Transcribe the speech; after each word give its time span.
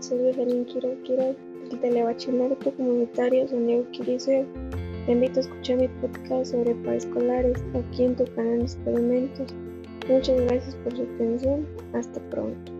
soy 0.00 0.28
Evelyn 0.28 0.64
Quiroz 0.64 0.96
Quiroz, 1.04 1.36
del 1.68 1.80
Telebachillerato 1.80 2.72
Comunitario 2.76 3.48
Santiago 3.48 3.84
Quiriseo. 3.92 4.46
Te 5.06 5.12
invito 5.12 5.40
a 5.40 5.42
escuchar 5.42 5.78
mi 5.78 5.88
podcast 5.88 6.52
sobre 6.52 6.74
paraescolares 6.76 7.62
aquí 7.74 8.04
en 8.04 8.16
tu 8.16 8.24
canal 8.36 8.62
experimentos. 8.62 9.54
Muchas 10.08 10.40
gracias 10.42 10.74
por 10.76 10.96
su 10.96 11.02
atención. 11.02 11.66
Hasta 11.92 12.20
pronto. 12.30 12.72